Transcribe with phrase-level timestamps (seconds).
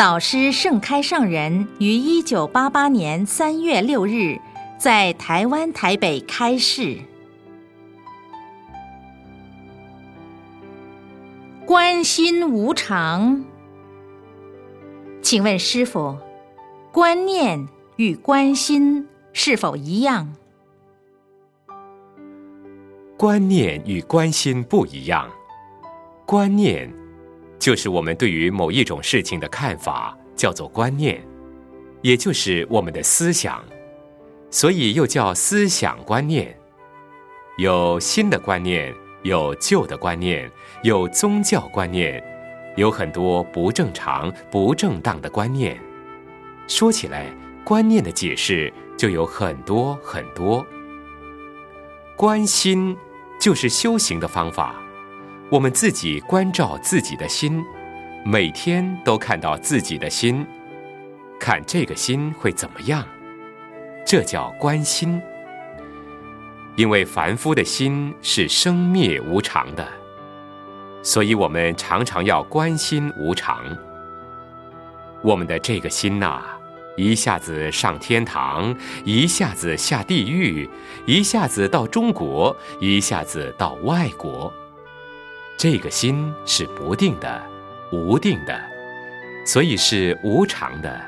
[0.00, 4.40] 导师盛开上人于一九八八年三月六日
[4.78, 6.96] 在台湾台北开示。
[11.66, 13.44] 关心无常，
[15.20, 16.16] 请问师傅，
[16.90, 20.32] 观念与关心是否一样？
[23.18, 25.28] 观念与关心不一样，
[26.24, 26.90] 观念。
[27.60, 31.22] 就是我们对于某一种事情的看法，叫做观念，
[32.00, 33.62] 也就是我们的思想，
[34.50, 36.56] 所以又叫思想观念。
[37.58, 38.94] 有新的观念，
[39.24, 40.50] 有旧的观念，
[40.82, 42.24] 有宗教观念，
[42.76, 45.78] 有很多不正常、不正当的观念。
[46.66, 47.26] 说起来，
[47.62, 50.66] 观念的解释就有很多很多。
[52.16, 52.96] 观心
[53.38, 54.74] 就是修行的方法。
[55.50, 57.60] 我们自己关照自己的心，
[58.24, 60.46] 每天都看到自己的心，
[61.40, 63.04] 看这个心会怎么样？
[64.06, 65.20] 这叫关心。
[66.76, 69.84] 因为凡夫的心是生灭无常的，
[71.02, 73.64] 所以我们常常要关心无常。
[75.20, 76.40] 我们的这个心呐，
[76.96, 78.72] 一下子上天堂，
[79.04, 80.70] 一下子下地狱，
[81.06, 84.52] 一下子到中国，一下子到外国。
[85.62, 87.38] 这个心是不定的、
[87.92, 88.58] 无定的，
[89.44, 90.98] 所以是无常的。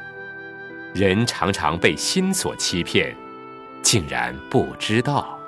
[0.92, 3.16] 人常常被心所欺骗，
[3.80, 5.40] 竟然不知道。